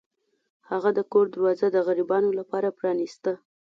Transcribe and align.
هغه 0.69 0.89
د 0.97 0.99
کور 1.11 1.25
دروازه 1.35 1.67
د 1.71 1.77
غریبانو 1.87 2.29
لپاره 2.39 2.75
پرانیسته. 2.77 3.31